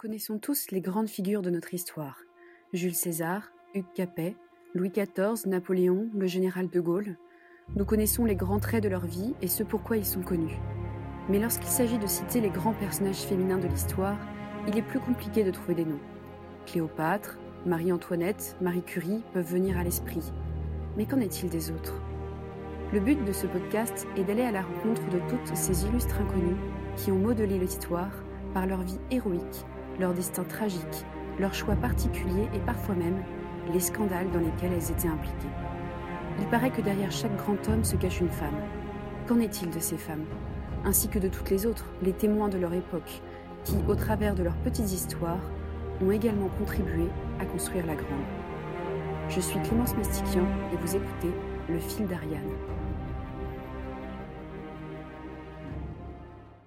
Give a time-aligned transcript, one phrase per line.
[0.00, 2.22] connaissons tous les grandes figures de notre histoire.
[2.72, 4.34] Jules César, Hugues Capet,
[4.74, 7.18] Louis XIV, Napoléon, le général de Gaulle.
[7.76, 10.58] Nous connaissons les grands traits de leur vie et ce pourquoi ils sont connus.
[11.28, 14.16] Mais lorsqu'il s'agit de citer les grands personnages féminins de l'histoire,
[14.66, 16.00] il est plus compliqué de trouver des noms.
[16.64, 20.32] Cléopâtre, Marie-Antoinette, Marie Curie peuvent venir à l'esprit.
[20.96, 22.00] Mais qu'en est-il des autres?
[22.94, 26.56] Le but de ce podcast est d'aller à la rencontre de toutes ces illustres inconnues
[26.96, 28.10] qui ont modelé l'histoire
[28.54, 29.66] par leur vie héroïque,
[29.98, 31.04] leur destin tragique,
[31.38, 33.22] leurs choix particuliers et parfois même
[33.72, 35.48] les scandales dans lesquels elles étaient impliquées.
[36.38, 38.60] Il paraît que derrière chaque grand homme se cache une femme.
[39.26, 40.24] Qu'en est-il de ces femmes?
[40.84, 43.20] Ainsi que de toutes les autres, les témoins de leur époque,
[43.64, 45.40] qui, au travers de leurs petites histoires,
[46.02, 47.06] ont également contribué
[47.38, 48.24] à construire la grande.
[49.28, 51.30] Je suis Clémence Mestiquian et vous écoutez
[51.68, 52.40] Le fil d'Ariane.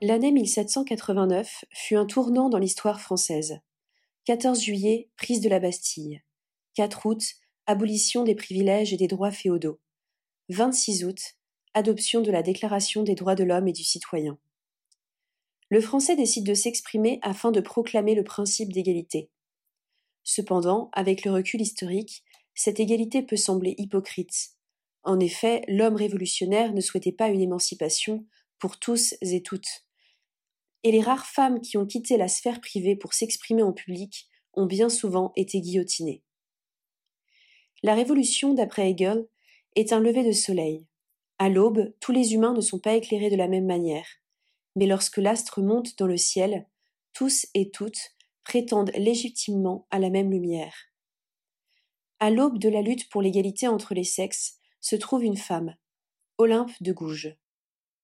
[0.00, 3.58] L'année 1789 fut un tournant dans l'histoire française.
[4.26, 6.22] 14 juillet, prise de la Bastille.
[6.74, 7.22] 4 août,
[7.66, 9.80] abolition des privilèges et des droits féodaux.
[10.50, 11.18] 26 août,
[11.74, 14.38] adoption de la Déclaration des droits de l'homme et du citoyen.
[15.68, 19.32] Le français décide de s'exprimer afin de proclamer le principe d'égalité.
[20.22, 22.22] Cependant, avec le recul historique,
[22.54, 24.50] cette égalité peut sembler hypocrite.
[25.02, 28.24] En effet, l'homme révolutionnaire ne souhaitait pas une émancipation
[28.60, 29.87] pour tous et toutes
[30.84, 34.66] et les rares femmes qui ont quitté la sphère privée pour s'exprimer en public ont
[34.66, 36.22] bien souvent été guillotinées.
[37.82, 39.26] La révolution, d'après Hegel,
[39.76, 40.86] est un lever de soleil.
[41.38, 44.06] À l'aube, tous les humains ne sont pas éclairés de la même manière,
[44.74, 46.66] mais lorsque l'astre monte dans le ciel,
[47.12, 50.74] tous et toutes prétendent légitimement à la même lumière.
[52.20, 55.76] À l'aube de la lutte pour l'égalité entre les sexes se trouve une femme,
[56.38, 57.36] Olympe de Gouges.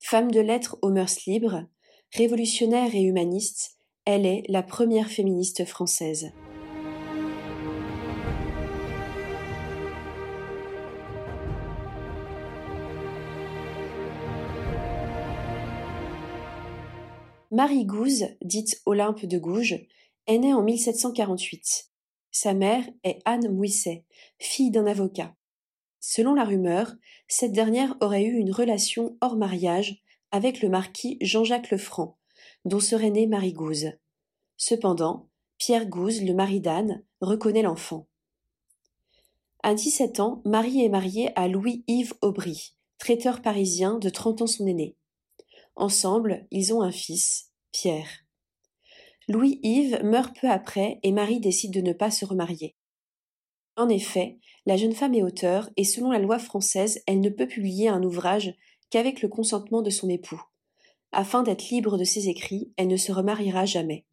[0.00, 1.66] Femme de lettres aux mœurs libres,
[2.12, 6.32] Révolutionnaire et humaniste, elle est la première féministe française.
[17.52, 19.78] Marie Gouze, dite Olympe de Gouges,
[20.26, 21.92] est née en 1748.
[22.32, 24.04] Sa mère est Anne Mouisset,
[24.40, 25.36] fille d'un avocat.
[26.00, 26.92] Selon la rumeur,
[27.28, 30.02] cette dernière aurait eu une relation hors mariage
[30.32, 32.18] avec le marquis Jean-Jacques Lefranc,
[32.64, 33.92] dont serait née Marie Gouze.
[34.56, 38.06] Cependant, Pierre Gouze, le mari d'Anne, reconnaît l'enfant.
[39.62, 44.66] À 17 ans, Marie est mariée à Louis-Yves Aubry, traiteur parisien de 30 ans son
[44.66, 44.96] aîné.
[45.76, 48.08] Ensemble, ils ont un fils, Pierre.
[49.28, 52.74] Louis-Yves meurt peu après et Marie décide de ne pas se remarier.
[53.76, 57.46] En effet, la jeune femme est auteure et selon la loi française, elle ne peut
[57.46, 58.54] publier un ouvrage
[58.90, 60.42] qu'avec le consentement de son époux.
[61.12, 64.04] Afin d'être libre de ses écrits, elle ne se remariera jamais.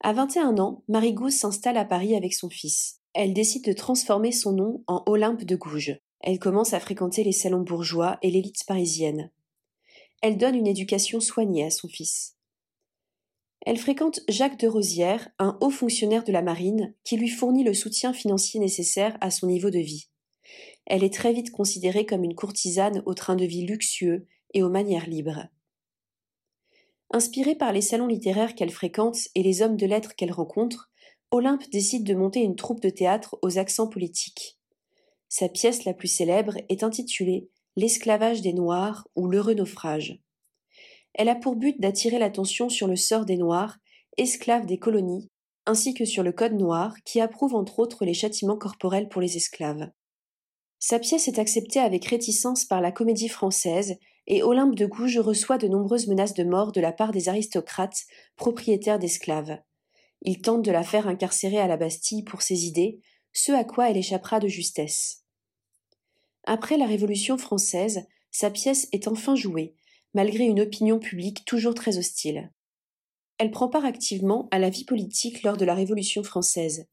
[0.00, 3.00] À 21 ans, Marie Gouze s'installe à Paris avec son fils.
[3.14, 6.00] Elle décide de transformer son nom en Olympe de Gouges.
[6.20, 9.30] Elle commence à fréquenter les salons bourgeois et l'élite parisienne.
[10.22, 12.36] Elle donne une éducation soignée à son fils.
[13.64, 17.74] Elle fréquente Jacques de Rosière, un haut fonctionnaire de la marine, qui lui fournit le
[17.74, 20.08] soutien financier nécessaire à son niveau de vie
[20.86, 24.70] elle est très vite considérée comme une courtisane au train de vie luxueux et aux
[24.70, 25.46] manières libres.
[27.10, 30.90] Inspirée par les salons littéraires qu'elle fréquente et les hommes de lettres qu'elle rencontre,
[31.30, 34.58] Olympe décide de monter une troupe de théâtre aux accents politiques.
[35.28, 40.20] Sa pièce la plus célèbre est intitulée L'esclavage des Noirs ou l'heureux naufrage.
[41.14, 43.78] Elle a pour but d'attirer l'attention sur le sort des Noirs,
[44.18, 45.30] esclaves des colonies,
[45.64, 49.36] ainsi que sur le Code noir qui approuve entre autres les châtiments corporels pour les
[49.36, 49.90] esclaves.
[50.84, 55.56] Sa pièce est acceptée avec réticence par la comédie française et Olympe de Gouges reçoit
[55.56, 58.02] de nombreuses menaces de mort de la part des aristocrates
[58.34, 59.60] propriétaires d'esclaves.
[60.22, 62.98] Ils tentent de la faire incarcérer à la Bastille pour ses idées,
[63.32, 65.22] ce à quoi elle échappera de justesse.
[66.46, 69.76] Après la Révolution française, sa pièce est enfin jouée,
[70.14, 72.50] malgré une opinion publique toujours très hostile.
[73.38, 76.88] Elle prend part activement à la vie politique lors de la Révolution française.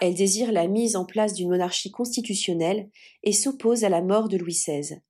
[0.00, 2.88] Elle désire la mise en place d'une monarchie constitutionnelle
[3.22, 5.00] et s'oppose à la mort de Louis XVI.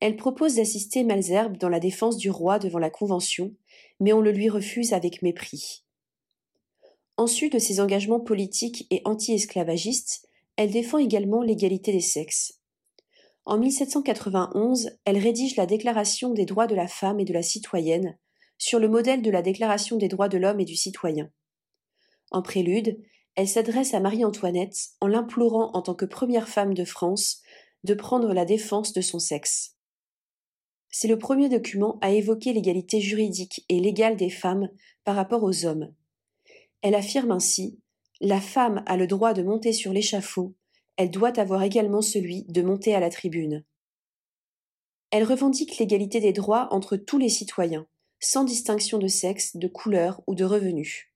[0.00, 3.54] Elle propose d'assister Malzerbe dans la défense du roi devant la Convention,
[4.00, 5.84] mais on le lui refuse avec mépris.
[7.16, 12.58] En sus de ses engagements politiques et anti-esclavagistes, elle défend également l'égalité des sexes.
[13.44, 18.18] En 1791, elle rédige la Déclaration des droits de la femme et de la citoyenne,
[18.58, 21.30] sur le modèle de la Déclaration des droits de l'homme et du citoyen.
[22.30, 23.00] En prélude,
[23.34, 27.40] elle s'adresse à Marie-Antoinette en l'implorant en tant que première femme de France
[27.84, 29.76] de prendre la défense de son sexe.
[30.90, 34.68] C'est le premier document à évoquer l'égalité juridique et légale des femmes
[35.04, 35.94] par rapport aux hommes.
[36.82, 37.78] Elle affirme ainsi
[38.20, 40.54] La femme a le droit de monter sur l'échafaud,
[40.96, 43.64] elle doit avoir également celui de monter à la tribune.
[45.10, 47.86] Elle revendique l'égalité des droits entre tous les citoyens,
[48.20, 51.08] sans distinction de sexe, de couleur ou de revenus.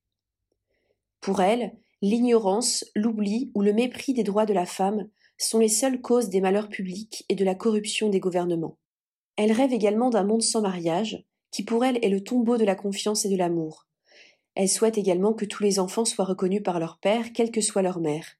[1.20, 1.76] Pour elle,
[2.06, 5.08] l'ignorance, l'oubli ou le mépris des droits de la femme
[5.38, 8.78] sont les seules causes des malheurs publics et de la corruption des gouvernements.
[9.36, 12.76] Elle rêve également d'un monde sans mariage, qui pour elle est le tombeau de la
[12.76, 13.86] confiance et de l'amour.
[14.54, 17.82] Elle souhaite également que tous les enfants soient reconnus par leur père, quelle que soit
[17.82, 18.36] leur mère.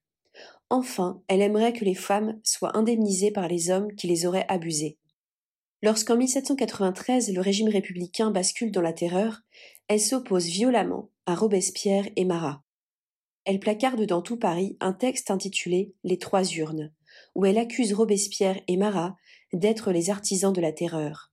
[0.71, 4.97] Enfin, elle aimerait que les femmes soient indemnisées par les hommes qui les auraient abusées.
[5.83, 9.43] Lorsqu'en 1793 le régime républicain bascule dans la terreur,
[9.89, 12.63] elle s'oppose violemment à Robespierre et Marat.
[13.46, 16.93] Elle placarde dans tout Paris un texte intitulé Les Trois Urnes,
[17.37, 19.16] où elle accuse Robespierre et Marat
[19.52, 21.32] d'être les artisans de la terreur.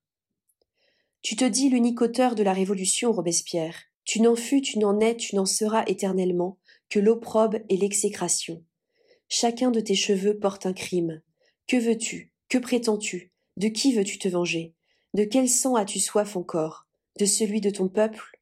[1.23, 3.79] Tu te dis l'unique auteur de la Révolution, Robespierre.
[4.05, 8.63] Tu n'en fus, tu n'en es, tu n'en seras éternellement que l'opprobre et l'exécration.
[9.27, 11.23] Chacun de tes cheveux porte un crime.
[11.67, 12.31] Que veux-tu?
[12.47, 13.31] Que prétends-tu?
[13.57, 14.75] De qui veux-tu te venger?
[15.15, 16.85] De quel sang as-tu soif encore?
[17.17, 18.32] De celui de ton peuple?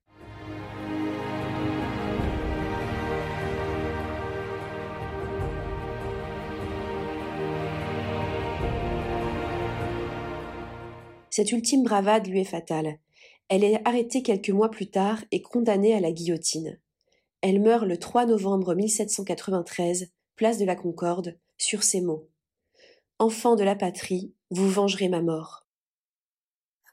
[11.32, 13.00] Cette ultime bravade lui est fatale.
[13.48, 16.78] Elle est arrêtée quelques mois plus tard et condamnée à la guillotine.
[17.40, 22.28] Elle meurt le 3 novembre 1793, place de la Concorde, sur ces mots.
[23.18, 25.66] Enfant de la patrie, vous vengerez ma mort.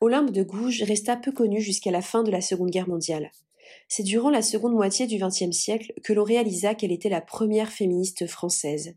[0.01, 3.33] Olympe de Gouges resta peu connue jusqu'à la fin de la Seconde Guerre mondiale.
[3.89, 7.73] C'est durant la seconde moitié du XXe siècle que l'on réalisa qu'elle était la première
[7.73, 8.95] féministe française,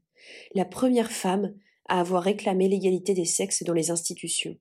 [0.53, 1.55] la première femme
[1.89, 4.55] à avoir réclamé l'égalité des sexes dans les institutions.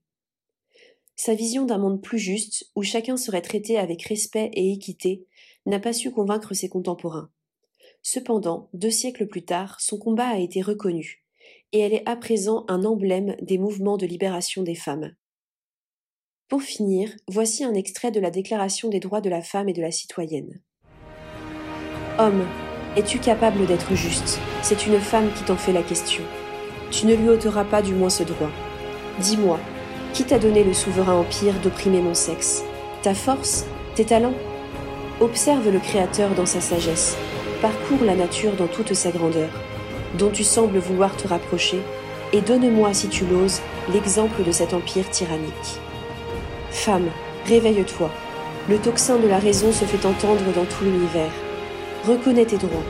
[1.22, 5.26] Sa vision d'un monde plus juste, où chacun serait traité avec respect et équité,
[5.66, 7.28] n'a pas su convaincre ses contemporains.
[8.00, 11.22] Cependant, deux siècles plus tard, son combat a été reconnu,
[11.72, 15.14] et elle est à présent un emblème des mouvements de libération des femmes.
[16.48, 19.82] Pour finir, voici un extrait de la Déclaration des droits de la femme et de
[19.82, 20.62] la citoyenne.
[22.18, 22.46] Homme,
[22.96, 24.38] es-tu capable d'être juste?
[24.62, 26.22] C'est une femme qui t'en fait la question.
[26.90, 28.50] Tu ne lui ôteras pas du moins ce droit.
[29.20, 29.60] Dis-moi,
[30.12, 32.62] qui t'a donné le souverain empire d'opprimer mon sexe
[33.02, 34.34] Ta force Tes talents
[35.20, 37.16] Observe le Créateur dans sa sagesse,
[37.60, 39.50] parcours la nature dans toute sa grandeur,
[40.18, 41.80] dont tu sembles vouloir te rapprocher,
[42.32, 43.60] et donne-moi, si tu l'oses,
[43.92, 45.78] l'exemple de cet empire tyrannique.
[46.70, 47.08] Femme,
[47.46, 48.10] réveille-toi.
[48.68, 51.32] Le tocsin de la raison se fait entendre dans tout l'univers.
[52.06, 52.84] Reconnais tes droits.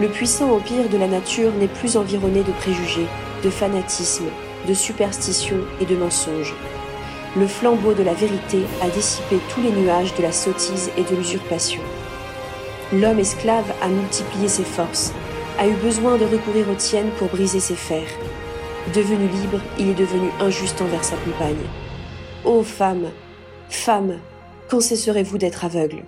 [0.00, 3.06] Le puissant empire de la nature n'est plus environné de préjugés,
[3.42, 4.26] de fanatisme,
[4.66, 6.54] de superstition et de mensonges.
[7.36, 11.16] Le flambeau de la vérité a dissipé tous les nuages de la sottise et de
[11.16, 11.80] l'usurpation.
[12.92, 15.12] L'homme esclave a multiplié ses forces,
[15.58, 18.08] a eu besoin de recourir aux tiennes pour briser ses fers.
[18.94, 21.66] Devenu libre, il est devenu injuste envers sa compagne.
[22.44, 23.10] Ô femme,
[23.68, 24.18] femme,
[24.68, 26.02] quand cesserez-vous d'être aveugle?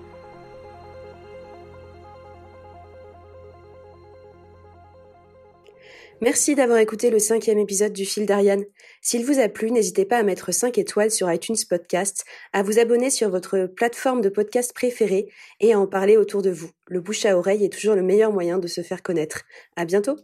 [6.20, 8.64] Merci d'avoir écouté le cinquième épisode du fil d'Ariane.
[9.00, 12.78] S'il vous a plu, n'hésitez pas à mettre 5 étoiles sur iTunes Podcast, à vous
[12.78, 15.28] abonner sur votre plateforme de podcast préférée
[15.60, 16.70] et à en parler autour de vous.
[16.86, 19.42] Le bouche à oreille est toujours le meilleur moyen de se faire connaître.
[19.74, 20.16] À bientôt!